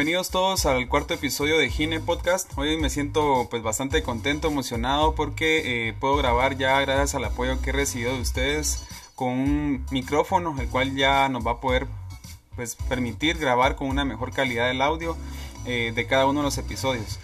[0.00, 2.50] Bienvenidos todos al cuarto episodio de Gine Podcast.
[2.56, 7.60] Hoy me siento pues bastante contento, emocionado porque eh, puedo grabar ya gracias al apoyo
[7.60, 8.82] que he recibido de ustedes
[9.14, 11.86] con un micrófono, el cual ya nos va a poder
[12.56, 15.18] pues permitir grabar con una mejor calidad del audio
[15.66, 17.18] eh, de cada uno de los episodios.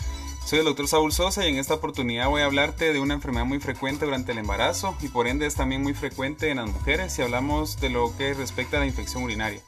[0.45, 3.47] Soy el doctor Saúl Sosa y en esta oportunidad voy a hablarte de una enfermedad
[3.47, 7.14] muy frecuente durante el embarazo y por ende es también muy frecuente en las mujeres
[7.14, 9.62] si hablamos de lo que respecta a la infección urinaria.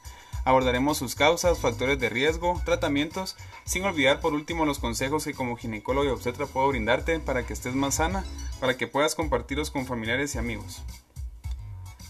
[0.45, 3.35] Abordaremos sus causas, factores de riesgo, tratamientos,
[3.65, 7.53] sin olvidar por último los consejos que como ginecólogo y obstetra puedo brindarte para que
[7.53, 8.25] estés más sana,
[8.59, 10.81] para que puedas compartirlos con familiares y amigos.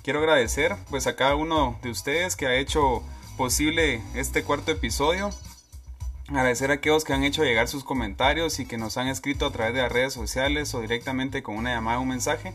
[0.03, 3.03] Quiero agradecer pues a cada uno de ustedes que ha hecho
[3.37, 5.31] posible este cuarto episodio.
[6.27, 9.51] Agradecer a aquellos que han hecho llegar sus comentarios y que nos han escrito a
[9.51, 12.53] través de las redes sociales o directamente con una llamada o un mensaje.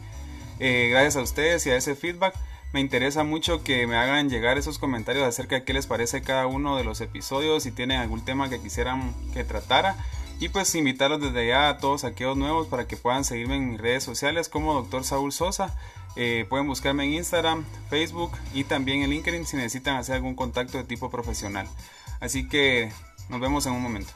[0.61, 2.35] Eh, gracias a ustedes y a ese feedback
[2.75, 6.49] me interesa mucho que me hagan llegar esos comentarios acerca de qué les parece cada
[6.49, 9.95] uno de los episodios, si tienen algún tema que quisieran que tratara.
[10.41, 13.81] Y pues invitarlos desde ya a todos aquellos nuevos para que puedan seguirme en mis
[13.81, 15.05] redes sociales como Dr.
[15.05, 15.79] Saúl Sosa.
[16.17, 20.77] Eh, pueden buscarme en Instagram, Facebook y también en LinkedIn si necesitan hacer algún contacto
[20.77, 21.69] de tipo profesional.
[22.19, 22.91] Así que
[23.29, 24.13] nos vemos en un momento.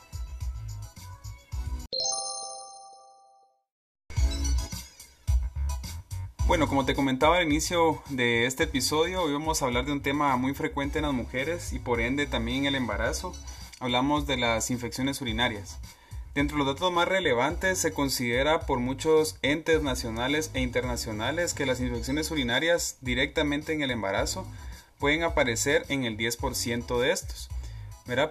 [6.48, 10.00] Bueno, como te comentaba al inicio de este episodio, hoy vamos a hablar de un
[10.00, 13.34] tema muy frecuente en las mujeres y por ende también en el embarazo.
[13.80, 15.76] Hablamos de las infecciones urinarias.
[16.34, 21.66] Dentro de los datos más relevantes se considera por muchos entes nacionales e internacionales que
[21.66, 24.46] las infecciones urinarias directamente en el embarazo
[24.98, 27.50] pueden aparecer en el 10% de estos.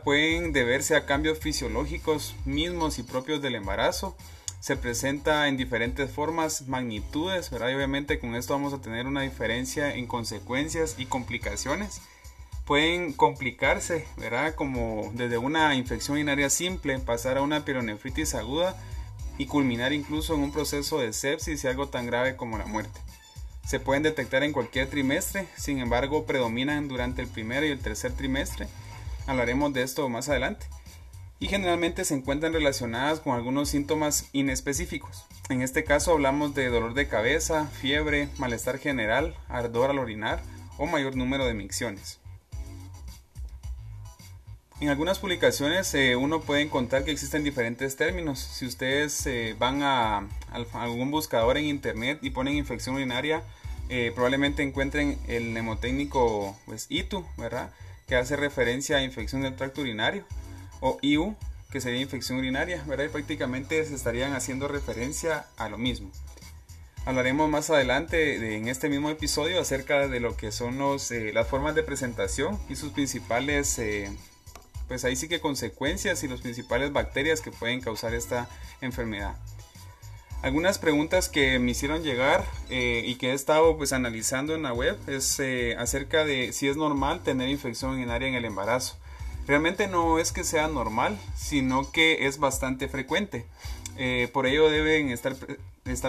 [0.04, 4.18] Pueden deberse a cambios fisiológicos mismos y propios del embarazo
[4.68, 7.70] se presenta en diferentes formas, magnitudes, ¿verdad?
[7.70, 12.02] Y obviamente con esto vamos a tener una diferencia en consecuencias y complicaciones.
[12.66, 14.56] Pueden complicarse, ¿verdad?
[14.56, 18.76] Como desde una infección urinaria simple, pasar a una pironefritis aguda
[19.38, 23.00] y culminar incluso en un proceso de sepsis y algo tan grave como la muerte.
[23.66, 28.12] Se pueden detectar en cualquier trimestre, sin embargo predominan durante el primero y el tercer
[28.12, 28.68] trimestre.
[29.28, 30.66] Hablaremos de esto más adelante
[31.40, 35.26] y generalmente se encuentran relacionadas con algunos síntomas inespecíficos.
[35.50, 40.42] En este caso hablamos de dolor de cabeza, fiebre, malestar general, ardor al orinar
[40.78, 42.20] o mayor número de micciones.
[44.80, 48.40] En algunas publicaciones eh, uno puede encontrar que existen diferentes términos.
[48.40, 50.28] Si ustedes eh, van a,
[50.74, 53.42] algún buscador en internet y ponen infección urinaria,
[53.90, 57.72] eh, probablemente encuentren el mnemotécnico pues, ITU, ¿verdad?
[58.08, 60.26] que hace referencia a infección del tracto urinario
[60.80, 61.36] o IU,
[61.72, 63.06] que sería infección urinaria, ¿verdad?
[63.06, 66.12] Y prácticamente se estarían haciendo referencia a lo mismo.
[67.08, 71.48] Hablaremos más adelante en este mismo episodio acerca de lo que son los, eh, las
[71.48, 74.12] formas de presentación y sus principales, eh,
[74.90, 78.50] pues ahí sí que consecuencias y las principales bacterias que pueden causar esta
[78.82, 79.38] enfermedad.
[80.42, 84.74] Algunas preguntas que me hicieron llegar eh, y que he estado pues analizando en la
[84.74, 85.42] web es
[85.78, 88.98] acerca de si es normal tener infección urinaria en el embarazo.
[89.48, 93.46] Realmente no es que sea normal, sino que es bastante frecuente.
[93.98, 95.36] Eh, por ello deben estar,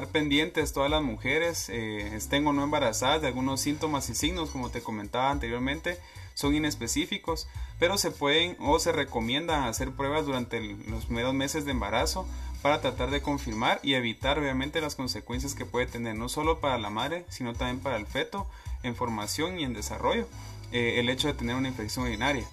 [0.08, 4.70] pendientes todas las mujeres, eh, estén o no embarazadas, de algunos síntomas y signos, como
[4.70, 5.98] te comentaba anteriormente,
[6.34, 11.70] son inespecíficos, pero se pueden o se recomienda hacer pruebas durante los primeros meses de
[11.70, 12.28] embarazo
[12.60, 16.78] para tratar de confirmar y evitar obviamente las consecuencias que puede tener no solo para
[16.78, 18.46] la madre, sino también para el feto
[18.82, 20.26] en formación y en desarrollo,
[20.72, 22.46] eh, el hecho de tener una infección urinaria.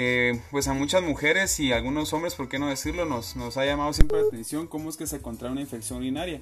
[0.00, 3.66] Eh, pues a muchas mujeres y algunos hombres, por qué no decirlo, nos, nos ha
[3.66, 6.40] llamado siempre la atención cómo es que se contrae una infección urinaria.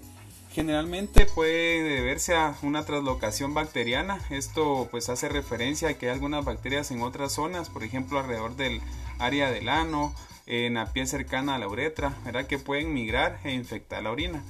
[0.53, 4.20] Generalmente puede deberse a una traslocación bacteriana.
[4.29, 8.56] Esto pues hace referencia a que hay algunas bacterias en otras zonas, por ejemplo alrededor
[8.56, 8.82] del
[9.19, 10.14] área del ano,
[10.44, 12.47] en la piel cercana a la uretra, ¿verdad?
[12.47, 14.43] que pueden migrar e infectar la orina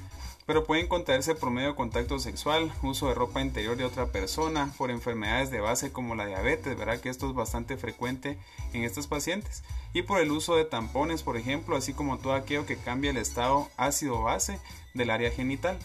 [0.47, 4.73] pero pueden contraerse por medio de contacto sexual, uso de ropa interior de otra persona,
[4.79, 7.01] por enfermedades de base como la diabetes, ¿verdad?
[7.01, 8.39] Que esto es bastante frecuente
[8.73, 9.65] en estos pacientes.
[9.93, 13.17] Y por el uso de tampones, por ejemplo, así como todo aquello que cambia el
[13.17, 14.61] estado ácido-base
[14.95, 15.79] del área genital.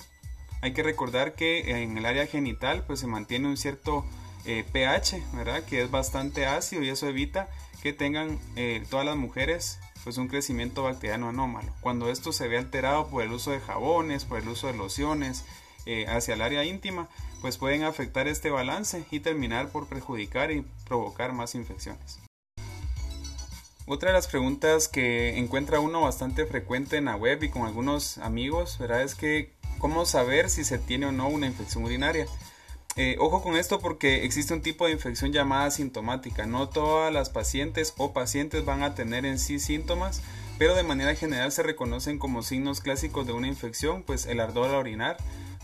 [0.62, 4.06] Hay que recordar que en el área genital pues se mantiene un cierto
[4.46, 5.64] eh, pH, ¿verdad?
[5.64, 7.50] Que es bastante ácido y eso evita
[7.82, 11.74] que tengan eh, todas las mujeres pues un crecimiento bacteriano anómalo.
[11.82, 15.46] Cuando esto se ve alterado por el uso de jabones, por el uso de lociones
[15.86, 17.10] eh, hacia el área íntima,
[17.42, 22.20] pues pueden afectar este balance y terminar por perjudicar y provocar más infecciones.
[23.88, 28.20] Otra de las preguntas que encuentra uno bastante frecuente en la web y con algunos
[28.20, 28.80] amigos.
[28.80, 32.28] Es que cómo saber si se tiene o no una infección urinaria.
[32.98, 36.46] Eh, ojo con esto porque existe un tipo de infección llamada sintomática.
[36.46, 40.22] No todas las pacientes o pacientes van a tener en sí síntomas,
[40.58, 44.70] pero de manera general se reconocen como signos clásicos de una infección, pues el ardor
[44.70, 45.18] al orinar,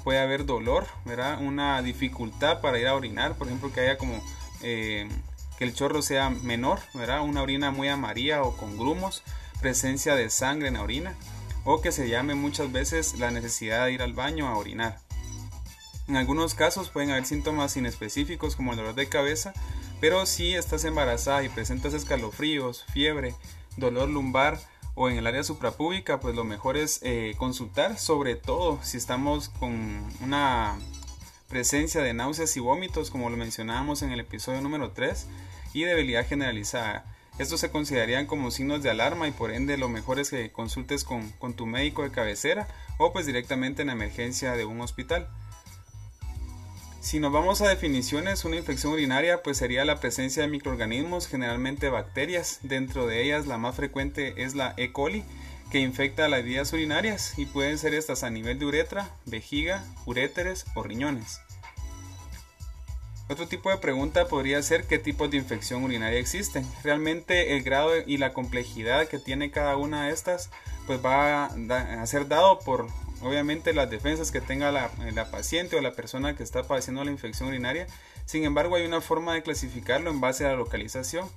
[0.04, 1.42] puede haber dolor, ¿verdad?
[1.42, 4.24] Una dificultad para ir a orinar, por ejemplo, que haya como
[4.62, 5.10] eh,
[5.58, 7.22] que el chorro sea menor, ¿verdad?
[7.22, 9.22] Una orina muy amarilla o con grumos,
[9.60, 11.16] presencia de sangre en la orina,
[11.66, 15.07] o que se llame muchas veces la necesidad de ir al baño a orinar.
[16.08, 19.54] En algunos casos pueden haber síntomas inespecíficos como el dolor de cabeza,
[20.00, 23.36] pero si estás embarazada y presentas escalofríos, fiebre,
[23.76, 24.60] dolor lumbar
[24.96, 29.50] o en el área suprapúbica, pues lo mejor es eh, consultar, sobre todo si estamos
[29.50, 30.78] con una
[31.50, 35.28] presencia de náuseas y vómitos, como lo mencionábamos en el episodio número 3,
[35.74, 37.06] y debilidad generalizada.
[37.38, 41.04] Estos se considerarían como signos de alarma y por ende lo mejor es que consultes
[41.04, 42.68] con, con tu médico de cabecera
[42.98, 45.30] o pues directamente en la emergencia de un hospital.
[47.08, 51.88] Si nos vamos a definiciones, una infección urinaria pues sería la presencia de microorganismos, generalmente
[51.88, 52.60] bacterias.
[52.64, 54.92] Dentro de ellas la más frecuente es la E.
[54.92, 55.24] coli,
[55.72, 60.66] que infecta las vías urinarias y pueden ser estas a nivel de uretra, vejiga, uréteres
[60.76, 61.40] o riñones.
[63.30, 66.68] Otro tipo de pregunta podría ser qué tipos de infección urinaria existen.
[66.84, 70.50] Realmente el grado y la complejidad que tiene cada una de estas
[70.86, 72.88] pues va a ser dado por
[73.22, 74.90] obviamente las defensas que tenga la,
[75.32, 77.88] paciente o la persona que está padeciendo la infección urinaria.
[78.26, 81.28] Sin embargo, hay una forma de clasificarlo en base a la localización.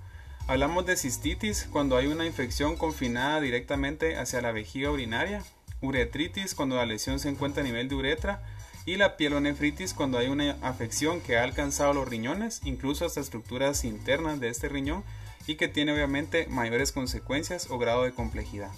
[0.46, 5.42] Hablamos de cistitis cuando hay una infección confinada directamente hacia la vejiga urinaria,
[5.80, 8.42] uretritis cuando la lesión se encuentra a nivel de uretra
[8.86, 13.84] y la pielonefritis cuando hay una afección que ha alcanzado los riñones, incluso hasta estructuras
[13.84, 15.04] internas de este riñón
[15.46, 18.70] y que tiene obviamente mayores consecuencias o grado de complejidad.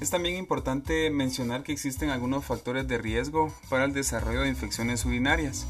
[0.00, 5.04] Es también importante mencionar que existen algunos factores de riesgo para el desarrollo de infecciones
[5.04, 5.66] urinarias.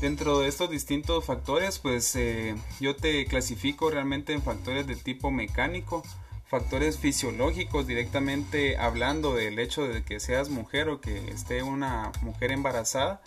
[0.00, 5.30] Dentro de estos distintos factores, pues eh, yo te clasifico realmente en factores de tipo
[5.30, 6.02] mecánico,
[6.46, 12.52] factores fisiológicos directamente hablando del hecho de que seas mujer o que esté una mujer
[12.52, 13.20] embarazada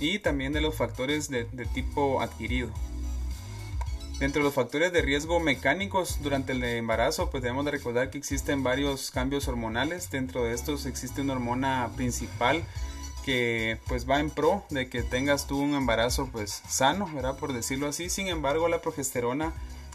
[0.00, 1.44] y también de los factores de
[1.74, 2.70] tipo adquirido.
[4.18, 8.18] Dentro de los factores de riesgo mecánicos durante el embarazo, pues debemos de recordar que
[8.18, 10.10] existen varios cambios hormonales.
[10.10, 12.64] Dentro de estos existe una hormona principal
[13.24, 17.38] que pues va en pro de que tengas tú un embarazo pues sano, ¿verdad?
[17.38, 18.10] Por decirlo así.
[18.10, 19.52] Sin embargo, la progesterona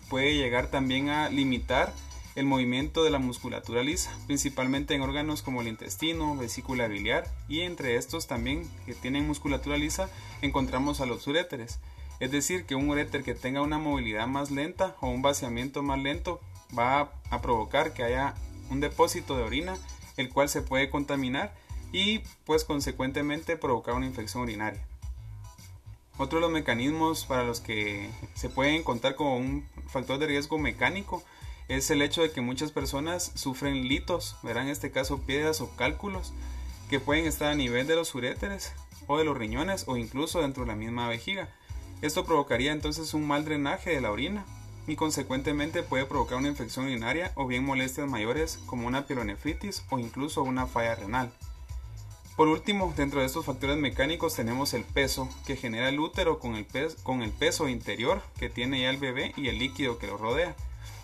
[0.08, 1.92] puede llegar también a limitar
[2.36, 7.62] el movimiento de la musculatura lisa, principalmente en órganos como el intestino, vesícula biliar y
[7.62, 10.10] entre estos también que tienen musculatura lisa
[10.42, 11.80] encontramos a los uréteres.
[12.20, 16.00] Es decir, que un uréter que tenga una movilidad más lenta o un vaciamiento más
[16.00, 16.40] lento
[16.78, 18.36] va a provocar que haya
[18.70, 19.78] un depósito de orina,
[20.18, 21.54] el cual se puede contaminar
[21.92, 24.86] y pues consecuentemente provocar una infección urinaria.
[26.18, 30.60] Otro de los mecanismos para los que se puede encontrar como un factor de riesgo
[30.60, 31.24] mecánico
[31.68, 35.76] es el hecho de que muchas personas sufren litos, verán en este caso piedras o
[35.76, 36.34] cálculos
[36.90, 38.74] que pueden estar a nivel de los uréteres
[39.08, 41.50] o de los riñones o incluso dentro de la misma vejiga.
[42.04, 44.46] Esto provocaría entonces un mal drenaje de la orina
[44.88, 50.00] y consecuentemente puede provocar una infección urinaria o bien molestias mayores como una pielonefritis o
[50.00, 51.32] incluso una falla renal.
[52.36, 56.56] Por último, dentro de estos factores mecánicos tenemos el peso que genera el útero con
[56.56, 60.58] el, peso interior que tiene ya el bebé y el líquido que lo rodea.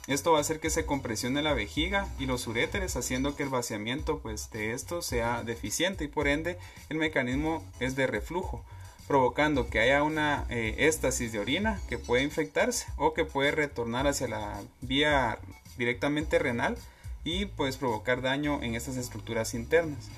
[0.07, 3.49] Esto va a hacer que se compresione la vejiga y los uréteres haciendo que el
[3.49, 6.57] vaciamiento pues, de esto sea deficiente y por ende
[6.89, 8.65] el mecanismo es de reflujo
[9.09, 14.05] provocando que haya una eh, éstasis de orina que puede infectarse o que puede retornar
[14.05, 15.39] hacia la vía
[15.79, 16.77] directamente renal
[17.23, 20.09] y pues provocar daño en estas estructuras internas.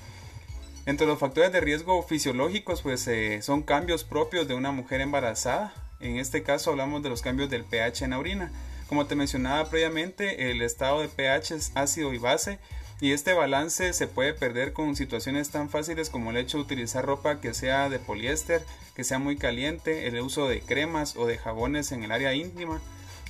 [0.84, 5.72] Entre los factores de riesgo fisiológicos pues eh, son cambios propios de una mujer embarazada.
[6.00, 8.52] En este caso hablamos de los cambios del pH en la orina.
[8.90, 12.58] Como te mencionaba previamente, el estado de pH es ácido y base
[13.02, 17.04] y este balance se puede perder con situaciones tan fáciles como el hecho de utilizar
[17.04, 21.36] ropa que sea de poliéster, que sea muy caliente, el uso de cremas o de
[21.36, 22.80] jabones en el área íntima,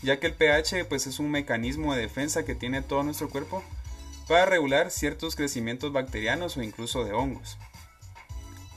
[0.02, 3.64] ya que el pH pues es un mecanismo de defensa que tiene todo nuestro cuerpo
[4.28, 7.56] para regular ciertos crecimientos bacterianos o incluso de hongos.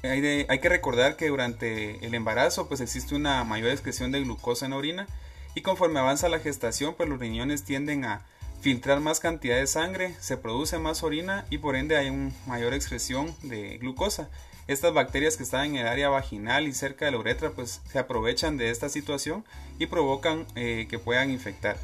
[0.02, 4.72] Hay, que recordar que durante el embarazo pues existe una mayor excreción de glucosa en
[4.72, 5.08] la orina
[5.56, 8.26] y conforme avanza la gestación pues los riñones tienden a
[8.66, 12.74] filtrar más cantidad de sangre, se produce más orina y por ende hay una mayor
[12.74, 14.28] excreción de glucosa.
[14.68, 18.00] Estas bacterias que están en el área vaginal y cerca de la uretra pues se
[18.00, 19.46] aprovechan de esta situación
[19.78, 21.78] y provocan eh, que puedan infectar.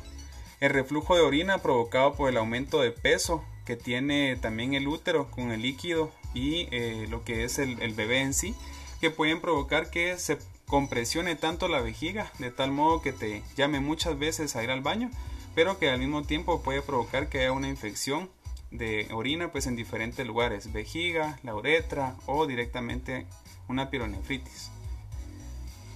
[0.60, 5.30] El reflujo de orina provocado por el aumento de peso que tiene también el útero
[5.30, 6.66] con el líquido y
[7.10, 8.56] lo que es el, el bebé en sí,
[9.00, 13.82] que pueden provocar que se compresione tanto la vejiga de tal modo que te llame
[13.82, 15.12] muchas veces a ir al baño,
[15.56, 18.30] pero que al mismo tiempo puede provocar que haya una infección
[18.72, 23.26] de orina pues en diferentes lugares, vejiga, la uretra o directamente
[23.68, 24.72] una pironefritis.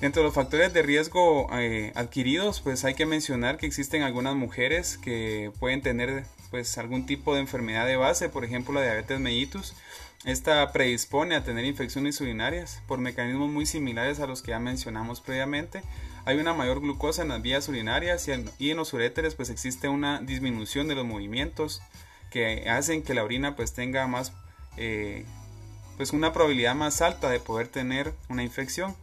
[0.02, 4.36] Dentro de los factores de riesgo eh, adquiridos, pues hay que mencionar que existen algunas
[4.36, 9.20] mujeres que pueden tener pues algún tipo de enfermedad de base, por ejemplo la diabetes
[9.20, 9.74] mellitus,
[10.26, 15.22] esta predispone a tener infecciones urinarias por mecanismos muy similares a los que ya mencionamos
[15.22, 15.82] previamente.
[16.26, 20.20] Hay una mayor glucosa en las vías urinarias y en, los uréteres pues existe una
[20.22, 21.82] disminución de los movimientos
[22.32, 24.34] que hacen que la orina pues tenga más
[24.76, 25.24] eh,
[25.98, 28.96] pues una probabilidad más alta de poder tener una infección.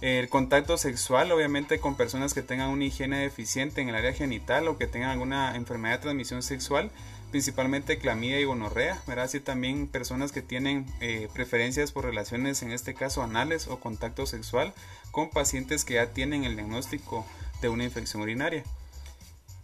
[0.00, 4.66] El contacto sexual, obviamente, con personas que tengan una higiene deficiente en el área genital
[4.66, 6.90] o que tengan alguna enfermedad de transmisión sexual,
[7.32, 9.24] principalmente clamidia y gonorrea, ¿verdad?
[9.24, 14.26] Así también personas que tienen eh, preferencias por relaciones, en este caso anales o contacto
[14.26, 14.74] sexual,
[15.10, 17.26] con pacientes que ya tienen el diagnóstico
[17.62, 18.62] de una infección urinaria.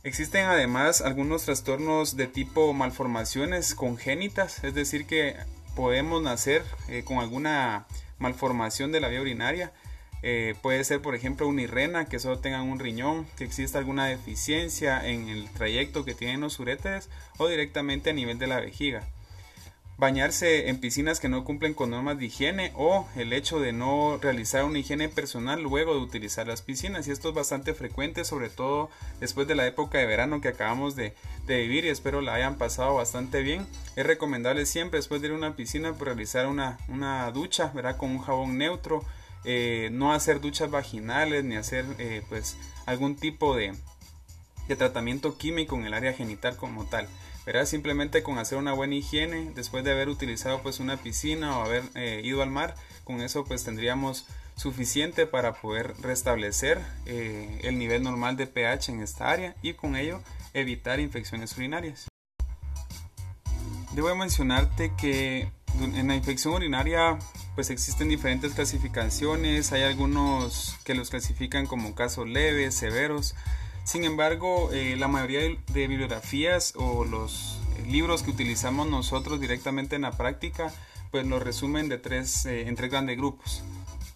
[0.02, 5.36] Existen además algunos trastornos de tipo malformaciones congénitas, es decir, que
[5.76, 7.86] podemos nacer eh, con alguna
[8.18, 9.72] malformación de la vía urinaria
[10.22, 14.06] eh, puede ser, por ejemplo, una irrena que solo tengan un riñón, que exista alguna
[14.06, 17.08] deficiencia en el trayecto que tienen los uréteres
[17.38, 19.06] o directamente a nivel de la vejiga.
[19.98, 24.16] Bañarse en piscinas que no cumplen con normas de higiene o el hecho de no
[24.22, 27.08] realizar una higiene personal luego de utilizar las piscinas.
[27.08, 30.94] Y esto es bastante frecuente, sobre todo después de la época de verano que acabamos
[30.94, 31.14] de,
[31.48, 33.66] vivir y espero la hayan pasado bastante bien.
[33.96, 37.96] Es recomendable siempre después de ir a una piscina pues, realizar una, una ducha ¿verdad?
[37.96, 39.04] con un jabón neutro
[39.44, 43.74] eh, no hacer duchas vaginales ni hacer eh, pues algún tipo de,
[44.66, 47.08] de, tratamiento químico en el área genital como tal.
[47.64, 51.82] Simplemente con hacer una buena higiene después de haber utilizado pues una piscina o haber
[51.94, 58.36] eh, ido al mar, con eso pues tendríamos suficiente para poder restablecer el nivel normal
[58.36, 60.20] de pH en esta área y con ello
[60.52, 62.08] evitar infecciones urinarias.
[63.92, 67.18] Debo mencionarte que en la infección urinaria
[67.58, 73.34] pues existen diferentes clasificaciones, hay algunos que los clasifican como casos leves, severos.
[73.82, 79.96] Sin embargo, eh, la mayoría de bibliografías o los eh, libros que utilizamos nosotros directamente
[79.96, 80.72] en la práctica,
[81.10, 83.64] pues los resumen de tres, eh, grandes grupos.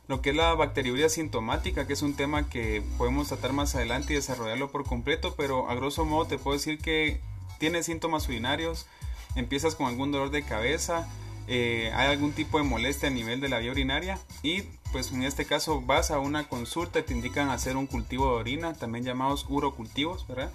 [0.06, 4.12] Lo que es la bacteriuria sintomática, que es un tema que podemos tratar más adelante
[4.12, 7.18] y desarrollarlo por completo, pero a grosso modo te puedo decir que
[7.58, 8.86] tiene síntomas urinarios,
[9.34, 11.08] empiezas con algún dolor de cabeza,
[11.48, 15.22] eh, hay algún tipo de molestia a nivel de la vía urinaria y pues en
[15.22, 19.04] este caso vas a una consulta y te indican hacer un cultivo de orina, también
[19.04, 20.52] llamados urocultivos, ¿verdad?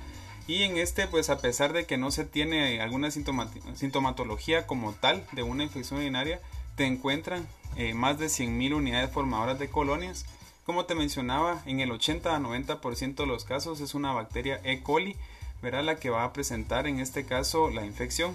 [0.48, 5.25] Y en este, pues a pesar de que no se tiene alguna sintomatología como tal
[5.34, 6.39] de una infección urinaria,
[6.75, 10.25] te encuentran eh, más de 100.000 unidades formadoras de colonias.
[10.65, 14.82] Como te mencionaba, en el 80 a 90% de los casos es una bacteria E.
[14.82, 15.17] coli,
[15.62, 15.84] ¿verdad?
[15.84, 18.34] La que va a presentar en este caso la infección.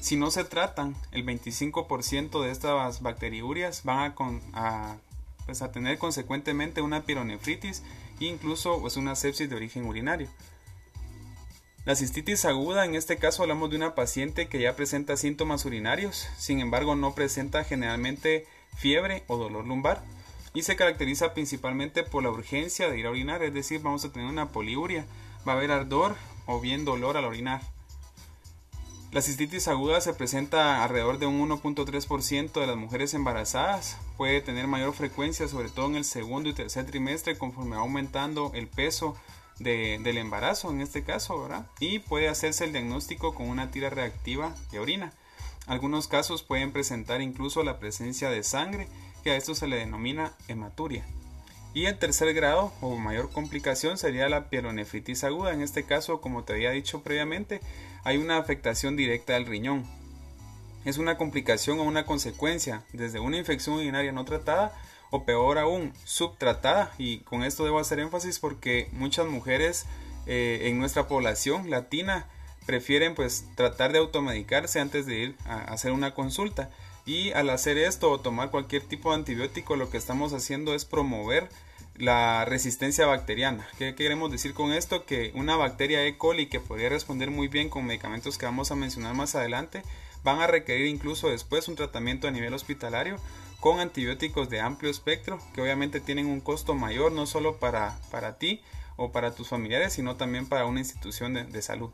[0.00, 4.14] Si no se tratan, el 25% de estas bacteriurias van
[4.52, 4.96] a,
[5.46, 7.82] pues, tener consecuentemente una pironefritis
[8.20, 10.28] e incluso pues, una sepsis de origen urinario.
[11.84, 16.26] La cistitis aguda, en este caso hablamos de una paciente que ya presenta síntomas urinarios,
[16.36, 18.44] sin embargo no presenta generalmente
[18.76, 20.02] fiebre o dolor lumbar
[20.52, 24.10] y se caracteriza principalmente por la urgencia de ir a orinar, es decir, vamos a
[24.10, 25.06] tener una poliuria,
[25.46, 27.60] va a haber ardor o bien dolor al orinar.
[29.16, 33.96] La cistitis aguda se presenta alrededor de un 1.3% de las mujeres embarazadas.
[34.18, 38.52] Puede tener mayor frecuencia, sobre todo en el segundo y tercer trimestre, conforme va aumentando
[38.52, 39.16] el peso
[39.58, 41.66] del embarazo, en este caso, ¿verdad?
[41.80, 45.14] Y puede hacerse el diagnóstico con una tira reactiva de orina.
[45.66, 48.86] Algunos casos pueden presentar incluso la presencia de sangre,
[49.24, 51.06] que a esto se le denomina hematuria.
[51.76, 55.52] Y el tercer grado o mayor complicación sería la pielonefritis aguda.
[55.52, 57.60] En este caso, como te había dicho previamente,
[58.02, 59.84] hay una afectación directa del riñón.
[60.86, 64.74] Es una complicación o una consecuencia desde una infección urinaria no tratada
[65.10, 66.94] o peor aún subtratada.
[66.96, 69.84] Y con esto debo hacer énfasis porque muchas mujeres
[70.26, 72.26] eh, en nuestra población latina
[72.64, 76.70] prefieren pues tratar de automedicarse antes de ir a hacer una consulta.
[77.04, 80.86] Y al hacer esto o tomar cualquier tipo de antibiótico, lo que estamos haciendo es
[80.86, 81.50] promover
[81.98, 83.66] la resistencia bacteriana.
[83.78, 85.04] ¿Qué queremos decir con esto?
[85.04, 86.16] Que una bacteria E.
[86.16, 89.82] coli que podría responder muy bien con medicamentos que vamos a mencionar más adelante
[90.22, 93.16] van a requerir incluso después un tratamiento a nivel hospitalario
[93.60, 98.38] con antibióticos de amplio espectro que obviamente tienen un costo mayor no solo para, para
[98.38, 98.60] ti
[98.96, 101.90] o para tus familiares sino también para una institución de, de salud.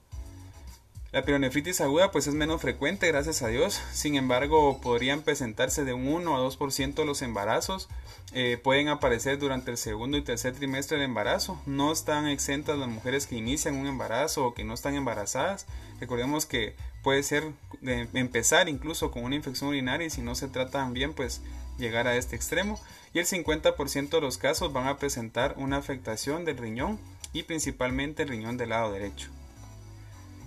[1.13, 3.83] La pielonefritis aguda pues es menos frecuente, gracias a Dios.
[3.93, 7.91] Sin embargo, podrían presentarse de un 1 a 2% de los embarazos.
[8.33, 11.61] Eh, pueden aparecer durante el segundo y tercer trimestre del embarazo.
[11.67, 15.67] No están exentas las mujeres que inician un embarazo o que no están embarazadas.
[16.01, 17.45] Recordemos que puede ser
[17.83, 21.43] de empezar incluso con una infección urinaria y si no se tratan bien pues
[21.77, 22.81] llegar a este extremo.
[23.13, 26.99] Y el 50% de los casos van a presentar una afectación del riñón
[27.35, 29.29] y principalmente el riñón del lado derecho.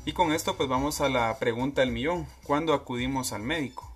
[0.06, 2.28] Y con esto pues vamos a la pregunta del millón.
[2.44, 3.92] ¿Cuándo acudimos al médico?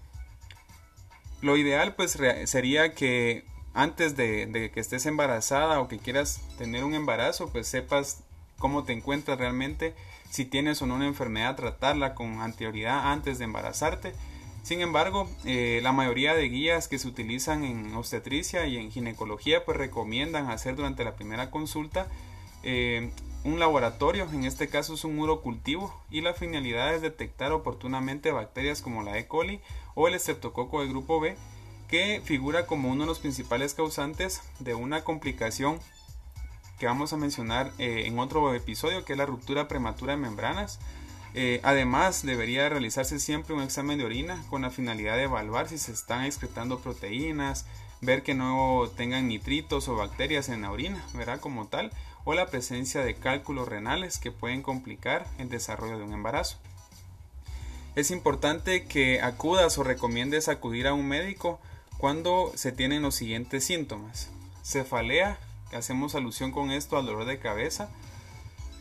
[1.42, 6.96] Lo ideal pues sería que antes de, que estés embarazada o que quieras tener un
[6.96, 8.24] embarazo pues sepas
[8.58, 9.94] cómo te encuentras realmente,
[10.32, 14.14] si tienes o no una enfermedad, tratarla con anterioridad antes de embarazarte.
[14.64, 19.64] Sin embargo, eh, la mayoría de guías que se utilizan en obstetricia y en ginecología
[19.64, 22.08] pues recomiendan hacer durante la primera consulta
[22.64, 23.12] eh,
[23.44, 28.82] un laboratorio, en este caso es un urocultivo, y la finalidad es detectar oportunamente bacterias
[28.82, 29.28] como la E.
[29.28, 29.62] coli
[29.96, 31.36] o el estreptococo del grupo B,
[31.88, 35.80] que figura como uno de los principales causantes de una complicación
[36.80, 40.80] que vamos a mencionar eh, en otro episodio, que es la ruptura prematura de membranas.
[41.34, 45.78] Eh, además, debería realizarse siempre un examen de orina con la finalidad de evaluar si
[45.78, 47.66] se están excretando proteínas,
[48.02, 51.40] ver que no tengan nitritos o bacterias en la orina, ¿verdad?
[51.40, 51.92] Como tal,
[52.26, 56.58] o la presencia de cálculos renales que pueden complicar el desarrollo de un embarazo.
[57.96, 61.60] Es importante que acudas o recomiendes acudir a un médico
[61.98, 64.30] cuando se tienen los siguientes síntomas.
[64.64, 65.38] Cefalea,
[65.74, 67.90] hacemos alusión con esto al dolor de cabeza,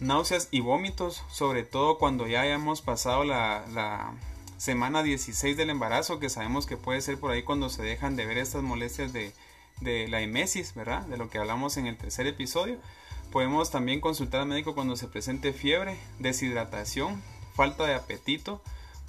[0.01, 4.13] náuseas y vómitos, sobre todo cuando ya hayamos pasado la,
[4.57, 8.27] semana 16 del embarazo, que sabemos que puede ser por ahí cuando se dejan de
[8.27, 9.33] ver estas molestias de,
[9.81, 11.03] de la emesis, ¿verdad?
[11.03, 12.79] De lo que hablamos en el tercer episodio.
[13.33, 17.23] Podemos también consultar al médico cuando se presente fiebre, deshidratación,
[17.55, 18.63] falta de apetito,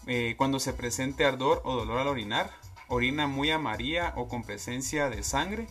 [0.07, 2.51] eh, cuando se presente ardor o dolor al orinar,
[2.89, 5.67] orina muy amarilla o con presencia de sangre,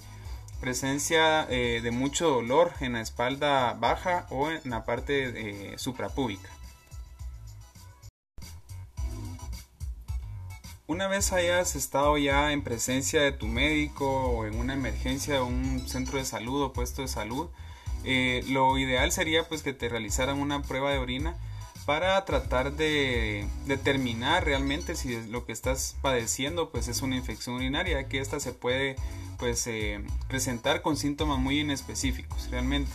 [0.61, 6.48] presencia eh, de mucho dolor en la espalda baja o en la parte eh, suprapúbica.
[10.87, 15.40] Una vez hayas estado ya en presencia de tu médico o en una emergencia de
[15.40, 17.50] un centro de salud o puesto de salud,
[18.04, 21.37] eh, lo ideal sería pues que te realizaran una prueba de orina
[21.87, 28.08] para tratar de determinar realmente si lo que estás padeciendo pues es una infección urinaria.
[28.08, 28.96] Que esta se puede
[29.38, 32.90] pues eh, presentar con síntomas muy inespecíficos realmente.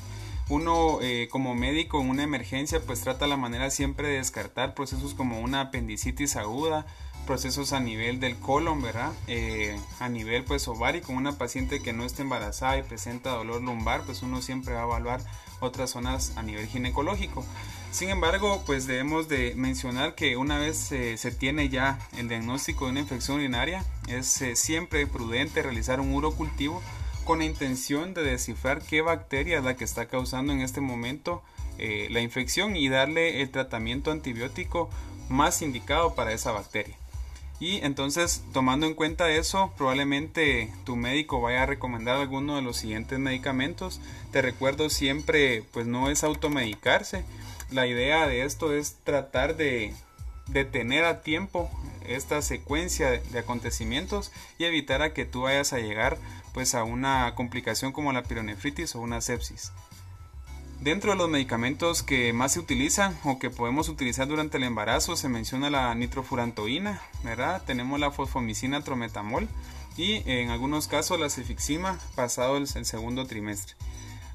[0.49, 5.13] Uno eh, como médico en una emergencia pues trata la manera siempre de descartar procesos
[5.13, 6.85] como una apendicitis aguda
[7.25, 9.11] procesos a nivel del colon, ¿verdad?
[9.27, 14.03] Eh, a nivel pues ovárico, una paciente que no esté embarazada y presenta dolor lumbar,
[14.03, 15.21] pues uno siempre va a evaluar
[15.59, 17.45] otras zonas a nivel ginecológico.
[17.91, 22.85] Sin embargo, pues debemos de mencionar que una vez eh, se tiene ya el diagnóstico
[22.85, 26.81] de una infección urinaria, es eh, siempre prudente realizar un urocultivo
[27.23, 31.41] con la intención de descifrar qué bacteria es la que está causando en este momento
[31.77, 34.91] la infección y darle el tratamiento antibiótico
[35.27, 36.95] más indicado para esa bacteria.
[37.59, 42.77] Y entonces, tomando en cuenta eso, probablemente tu médico vaya a recomendar alguno de los
[42.77, 44.01] siguientes medicamentos.
[44.31, 47.23] Te recuerdo siempre, pues no es automedicarse.
[47.71, 49.93] La idea de esto es tratar de
[50.47, 51.69] detener a tiempo
[52.05, 56.17] esta secuencia de acontecimientos y evitar a que tú vayas a llegar
[56.53, 59.71] pues a una complicación como la pironefritis o una sepsis.
[60.83, 65.15] Dentro de los medicamentos que más se utilizan o que podemos utilizar durante el embarazo
[65.15, 67.63] se menciona la nitrofurantoína, ¿verdad?
[67.65, 69.47] Tenemos la fosfomicina trometamol
[69.95, 73.75] y en algunos casos la cefixima pasado el, segundo trimestre.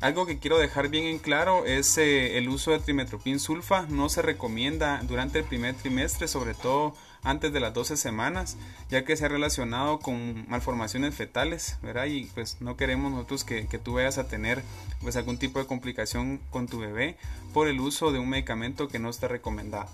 [0.00, 3.82] Algo que quiero dejar bien en claro es eh, el uso de trimetropin sulfa.
[3.90, 8.57] No se recomienda durante el primer trimestre, sobre todo antes de las 12 semanas,
[8.90, 12.07] ya que se ha relacionado con malformaciones fetales, ¿verdad?
[12.07, 14.62] Y pues no queremos nosotros que, tú vayas a tener
[15.00, 17.16] pues algún tipo de complicación con tu bebé
[17.52, 19.88] por el uso de un medicamento que no está recomendado.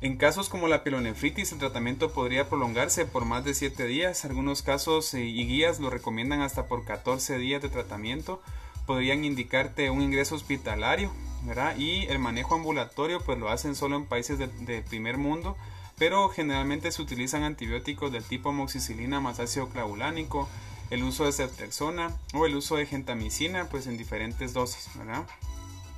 [0.00, 4.24] En casos como la pielonefritis, el tratamiento podría prolongarse por más de 7 días.
[4.24, 8.40] Algunos casos eh, y guías lo recomiendan hasta por 14 días de tratamiento.
[8.86, 11.10] Podrían indicarte un ingreso hospitalario,
[11.42, 11.76] ¿verdad?
[11.76, 15.56] Y el manejo ambulatorio, pues lo hacen solo en países de primer mundo
[15.98, 20.48] pero generalmente se utilizan antibióticos del tipo amoxicilina más ácido clavulánico,
[20.90, 25.26] el uso de ceftriaxona o el uso de gentamicina pues en diferentes dosis, ¿verdad?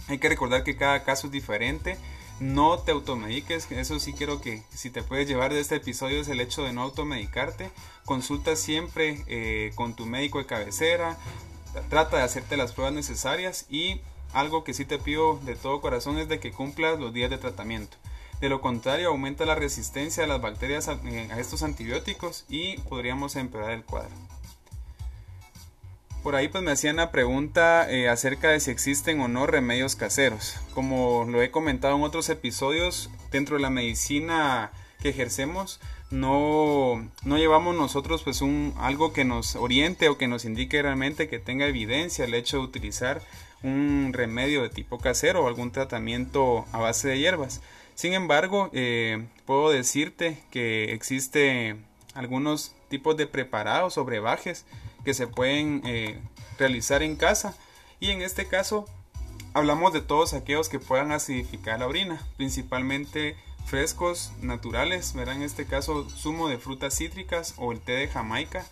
[0.09, 1.97] Hay que recordar que cada caso es diferente,
[2.41, 6.29] no te automediques, eso sí quiero que si te puedes llevar de este episodio es
[6.29, 7.71] el hecho de no automedicarte,
[8.05, 11.19] consulta siempre eh, con tu médico de cabecera,
[11.89, 14.01] trata de hacerte las pruebas necesarias y
[14.33, 17.39] algo que sí te pido de todo corazón es de que cumplas los días de
[17.39, 17.97] tratamiento.
[18.41, 20.99] De lo contrario, aumenta la resistencia de las bacterias a,
[21.39, 24.11] estos antibióticos y podríamos empeorar el cuadro.
[26.23, 29.97] Por ahí pues me hacían la pregunta eh, acerca de si existen o no remedios
[29.97, 30.57] caseros.
[30.75, 34.71] Como lo he comentado en otros episodios, dentro de la medicina
[35.03, 40.45] que ejercemos, no, no llevamos nosotros pues un, algo que nos oriente o que nos
[40.45, 43.23] indique realmente que tenga evidencia el hecho de utilizar
[43.63, 47.61] un remedio de tipo casero o algún tratamiento a base de hierbas.
[48.01, 51.77] Sin embargo, eh, puedo decirte que existe
[52.15, 54.65] algunos tipos de preparados o brebajes
[55.05, 56.19] que se pueden eh,
[56.59, 57.55] realizar en casa
[58.01, 58.87] y en este caso
[59.53, 63.37] hablamos de todos aquellos que puedan acidificar la orina, principalmente
[63.67, 68.65] frescos naturales, verán en este caso zumo de frutas cítricas o el té de Jamaica.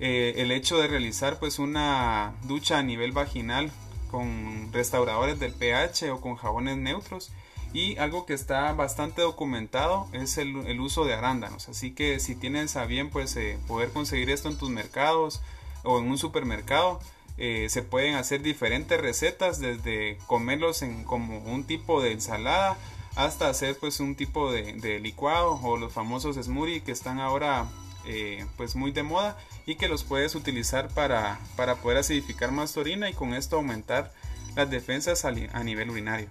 [0.00, 3.70] Eh, el hecho de realizar pues una ducha a nivel vaginal
[4.10, 7.30] con restauradores del pH o con jabones neutros
[7.74, 12.76] y algo que está bastante documentado es el, uso de arándanos así que si tienes
[12.76, 15.42] a bien pues eh, poder conseguir esto en tus mercados
[15.82, 17.00] o en un supermercado
[17.36, 22.78] eh, se pueden hacer diferentes recetas desde comerlos en como un tipo de ensalada
[23.16, 27.66] hasta hacer pues un tipo de, licuado o los famosos smoothie que están ahora
[28.06, 32.72] eh, pues muy de moda y que los puedes utilizar para, para poder acidificar más
[32.72, 34.12] tu orina y con esto aumentar
[34.54, 36.28] las defensas a, nivel urinario.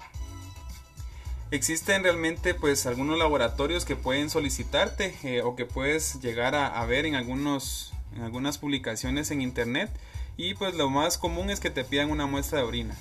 [1.54, 6.84] Existen realmente pues algunos laboratorios que pueden solicitarte eh, o que puedes llegar a, a
[6.88, 9.92] ver en, algunos, en algunas publicaciones en internet
[10.36, 12.96] y pues lo más común es que te pidan una muestra de orina.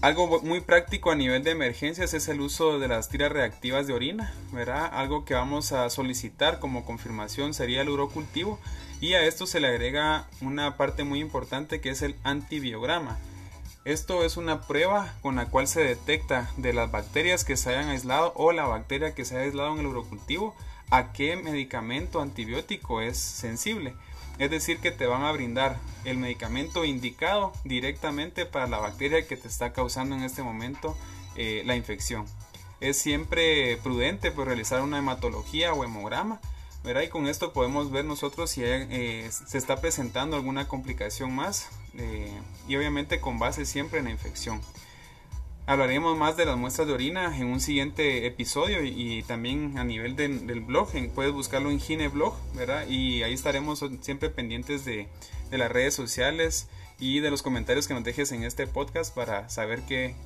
[0.00, 3.94] Algo muy práctico a nivel de emergencias es el uso de las tiras reactivas de
[3.94, 4.88] orina, ¿verdad?
[4.92, 8.60] Algo que vamos a solicitar como confirmación sería el urocultivo
[9.00, 13.18] y a esto se le agrega una parte muy importante que es el antibiograma.
[13.84, 17.88] Esto es una prueba con la cual se detecta de las bacterias que se hayan
[17.88, 20.54] aislado o la bacteria que se haya aislado en el urocultivo
[20.90, 23.94] a qué medicamento antibiótico es sensible.
[24.38, 29.36] Es decir, que te van a brindar el medicamento indicado directamente para la bacteria que
[29.36, 30.96] te está causando en este momento
[31.34, 32.24] eh, la infección.
[32.80, 36.40] Es siempre prudente pues, realizar una hematología o hemograma.
[36.84, 42.32] Y con esto podemos ver nosotros si eh, se está presentando alguna complicación más eh,
[42.66, 44.60] y obviamente con base siempre en la infección.
[45.64, 50.16] Hablaremos más de las muestras de orina en un siguiente episodio y, también a nivel
[50.16, 50.90] del blog.
[51.14, 52.84] puedes buscarlo en Gineblog, ¿verdad?
[52.88, 55.06] Y ahí estaremos siempre pendientes de,
[55.52, 56.68] las redes sociales
[56.98, 60.16] y de los comentarios que nos dejes en este podcast para saber qué,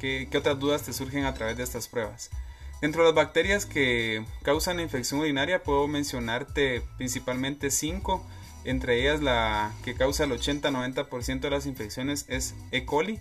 [0.00, 2.30] qué, otras dudas te surgen a través de estas pruebas.
[2.80, 8.24] Dentro de las bacterias que causan infección urinaria puedo mencionarte principalmente cinco.
[8.64, 12.84] Entre ellas la que causa el 80-90% de las infecciones es E.
[12.84, 13.20] coli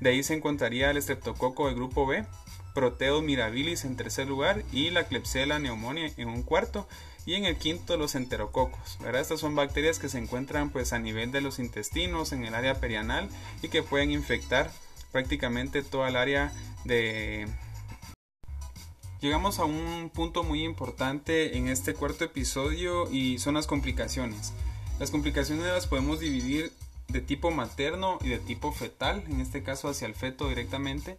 [0.00, 2.24] de ahí se encontraría el estreptococo de grupo B,
[2.74, 6.88] Proteus mirabilis en tercer lugar y la Klebsiella pneumonia en un cuarto
[7.26, 8.98] y en el quinto los enterococos.
[9.14, 12.80] Estas son bacterias que se encuentran pues a nivel de los intestinos, en el área
[12.80, 13.28] perianal
[13.62, 14.70] y que pueden infectar
[15.12, 16.52] prácticamente toda el área
[16.84, 17.46] de
[19.20, 24.54] Llegamos a un punto muy importante en este cuarto episodio y son las complicaciones.
[24.98, 26.72] Las complicaciones las podemos dividir
[27.08, 31.18] de tipo materno y de tipo fetal, en este caso hacia el feto directamente.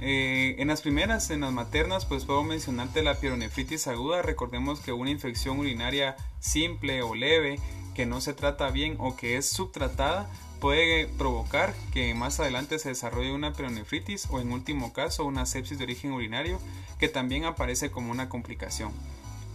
[0.00, 4.22] Eh, en las primeras, en las maternas, pues puedo mencionarte la pironefritis aguda.
[4.22, 7.60] Recordemos que una infección urinaria simple o leve,
[7.94, 10.28] que no se trata bien o que es subtratada,
[10.60, 15.78] puede provocar que más adelante se desarrolle una pironefritis o en último caso una sepsis
[15.78, 16.60] de origen urinario,
[16.98, 18.92] que también aparece como una complicación.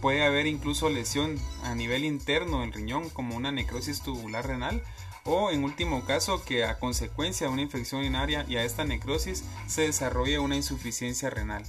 [0.00, 4.82] Puede haber incluso lesión a nivel interno del riñón como una necrosis tubular renal
[5.24, 9.44] o en último caso que a consecuencia de una infección urinaria y a esta necrosis
[9.66, 11.62] se desarrolle una insuficiencia renal.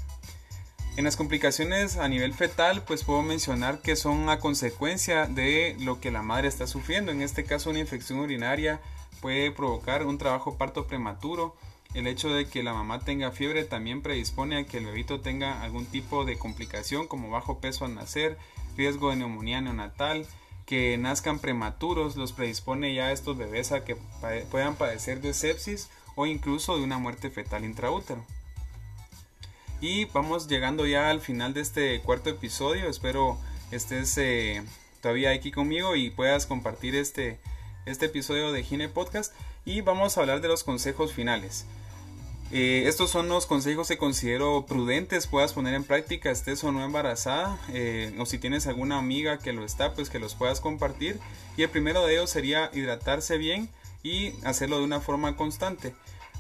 [0.96, 6.00] En las complicaciones a nivel fetal, pues puedo mencionar que son a consecuencia de lo
[6.00, 7.12] que la madre está sufriendo.
[7.12, 8.80] En este caso, una infección urinaria
[9.20, 11.56] puede provocar un trabajo parto prematuro.
[11.96, 15.64] El hecho de que la mamá tenga fiebre también predispone a que el bebito tenga
[15.64, 18.38] algún tipo de complicación como bajo peso al nacer,
[18.78, 20.28] riesgo de neumonía neonatal,
[20.68, 23.98] que nazcan prematuros los predispone ya a estos bebés a que
[24.52, 28.24] puedan padecer de sepsis o incluso de una muerte fetal intraútero.
[29.84, 32.88] Y vamos llegando ya al final de este cuarto episodio.
[32.88, 33.38] Espero
[33.70, 34.64] estés eh,
[35.02, 37.38] todavía aquí conmigo y puedas compartir este,
[37.86, 39.34] este episodio de Gine Podcast.
[39.66, 41.66] Y vamos a hablar de los consejos finales.
[42.54, 46.86] Eh, estos son los consejos que considero prudentes puedas poner en práctica, estés o no
[46.86, 51.20] embarazada, eh, o si tienes alguna amiga que lo está, pues que los puedas compartir.
[51.58, 53.68] Y el primero de ellos sería hidratarse bien
[54.02, 55.94] y hacerlo de una forma constante.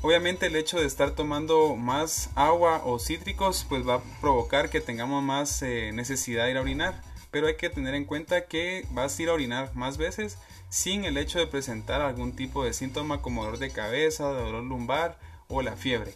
[0.03, 4.81] Obviamente el hecho de estar tomando más agua o cítricos pues va a provocar que
[4.81, 7.01] tengamos más eh, necesidad de ir a orinar.
[7.31, 10.37] Pero hay que tener en cuenta que vas a ir a orinar más veces
[10.67, 15.17] sin el hecho de presentar algún tipo de síntoma como dolor de cabeza, dolor lumbar
[15.47, 16.13] o la fiebre.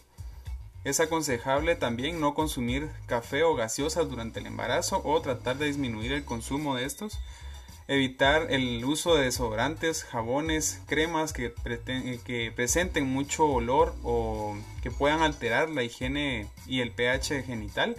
[0.84, 6.12] Es aconsejable también no consumir café o gaseosas durante el embarazo o tratar de disminuir
[6.12, 7.18] el consumo de estos
[7.88, 11.54] evitar el uso de desodorantes, jabones, cremas que,
[12.24, 17.96] que, presenten mucho olor o que puedan alterar la higiene y el pH genital,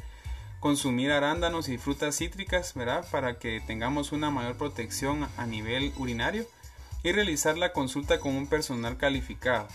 [0.59, 3.05] consumir arándanos y frutas cítricas, ¿verdad?
[3.09, 6.45] Para que tengamos una mayor protección a nivel urinario
[7.01, 9.67] y realizar la consulta con un personal calificado.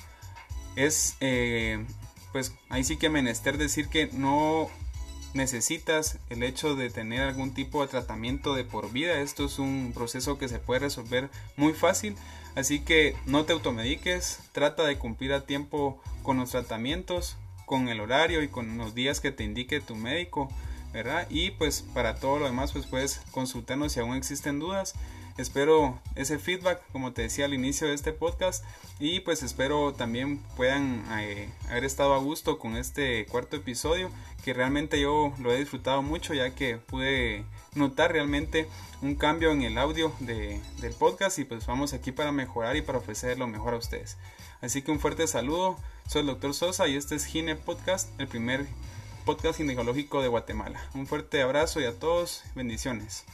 [0.77, 1.85] Es, eh,
[2.33, 4.71] pues ahí sí que menester decir que no
[5.35, 9.21] necesitas el hecho de tener algún tipo de tratamiento de por vida.
[9.21, 12.17] Esto es un proceso que se puede resolver muy fácil.
[12.55, 18.01] Así que no te automediques, trata de cumplir a tiempo con los tratamientos, con el
[18.01, 20.49] horario y con los días que te indique tu médico,
[20.93, 21.27] ¿verdad?
[21.31, 24.95] Y pues para todo lo demás pues puedes consultarnos si aún existen dudas.
[25.37, 28.65] Espero ese feedback, como te decía al inicio de este podcast,
[29.01, 34.11] y pues espero también puedan eh, haber estado a gusto con este cuarto episodio,
[34.45, 37.45] que realmente yo lo he disfrutado mucho, ya que pude
[37.75, 38.69] notar realmente
[39.03, 42.99] un cambio en el audio del podcast y pues vamos aquí para mejorar y para
[42.99, 44.17] ofrecer lo mejor a ustedes.
[44.61, 46.55] Así que un fuerte saludo, soy el Dr.
[46.55, 48.67] Sosa y este es Gine Podcast, el primer
[49.25, 50.81] podcast ginecológico de Guatemala.
[50.95, 53.25] Un fuerte abrazo y a todos bendiciones.